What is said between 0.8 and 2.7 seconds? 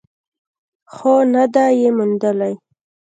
خو نه ده یې موندلې.